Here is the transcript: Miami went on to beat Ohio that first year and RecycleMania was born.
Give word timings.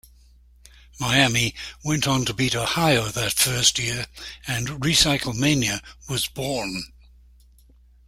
Miami 0.99 1.53
went 1.83 2.07
on 2.07 2.25
to 2.25 2.33
beat 2.33 2.55
Ohio 2.55 3.09
that 3.09 3.33
first 3.33 3.77
year 3.77 4.07
and 4.47 4.67
RecycleMania 4.83 5.79
was 6.09 6.25
born. 6.27 6.85